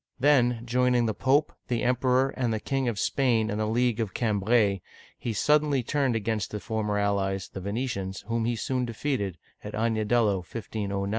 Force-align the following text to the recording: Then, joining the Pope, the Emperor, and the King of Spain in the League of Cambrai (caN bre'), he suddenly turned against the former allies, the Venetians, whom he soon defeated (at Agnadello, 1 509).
Then, 0.19 0.63
joining 0.65 1.05
the 1.05 1.13
Pope, 1.13 1.53
the 1.67 1.83
Emperor, 1.83 2.29
and 2.29 2.51
the 2.51 2.59
King 2.59 2.87
of 2.87 2.97
Spain 2.97 3.51
in 3.51 3.59
the 3.59 3.67
League 3.67 3.99
of 3.99 4.15
Cambrai 4.15 4.47
(caN 4.47 4.79
bre'), 4.79 4.81
he 5.19 5.31
suddenly 5.31 5.83
turned 5.83 6.15
against 6.15 6.49
the 6.49 6.59
former 6.59 6.97
allies, 6.97 7.49
the 7.53 7.61
Venetians, 7.61 8.21
whom 8.21 8.45
he 8.45 8.55
soon 8.55 8.83
defeated 8.83 9.37
(at 9.63 9.73
Agnadello, 9.75 10.37
1 10.37 10.41
509). 10.41 11.09